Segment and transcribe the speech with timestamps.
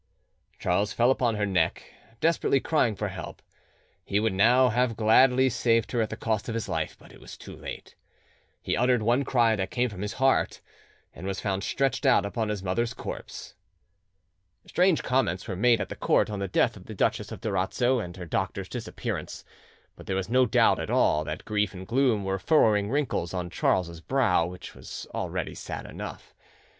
[0.57, 1.83] Charles fell upon her neck,
[2.19, 3.39] desperately crying for help:
[4.03, 7.19] he would now have gladly saved her at the cost of his life, but it
[7.21, 7.93] was too late.
[8.63, 10.59] He uttered one cry that came from his heart,
[11.13, 13.53] and was found stretched out upon his mother's corpse.
[14.65, 17.99] Strange comments were made at the court on the death of the Duchess of Durazzo
[17.99, 19.45] and her doctor's disappearance;
[19.95, 23.51] but there was no doubt at all that grief and gloom were furrowing wrinkles on
[23.51, 26.33] Charles's brow, which was already sad enough.